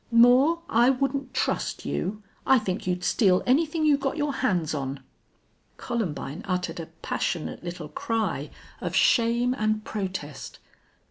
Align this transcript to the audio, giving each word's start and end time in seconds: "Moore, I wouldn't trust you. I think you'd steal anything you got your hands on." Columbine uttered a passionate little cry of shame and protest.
"Moore, 0.09 0.63
I 0.67 0.89
wouldn't 0.89 1.31
trust 1.31 1.85
you. 1.85 2.23
I 2.43 2.57
think 2.57 2.87
you'd 2.87 3.03
steal 3.03 3.43
anything 3.45 3.85
you 3.85 3.97
got 3.97 4.17
your 4.17 4.33
hands 4.33 4.73
on." 4.73 5.03
Columbine 5.77 6.41
uttered 6.45 6.79
a 6.79 6.87
passionate 7.03 7.63
little 7.63 7.87
cry 7.89 8.49
of 8.79 8.95
shame 8.95 9.53
and 9.53 9.85
protest. 9.85 10.57